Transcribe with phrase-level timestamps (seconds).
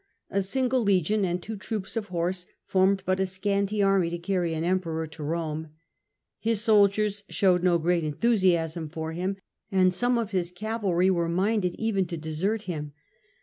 [0.31, 3.83] A single legion and pt Spain, he two troops of horse formed but a scanty
[3.83, 5.69] army small force, to carry an Emperor to Rome.
[6.39, 9.37] His soldiers pot hemty in showed no great enthusiasm for him,
[9.71, 12.93] and some Hs cause, of his cavalry were minded even to desert him.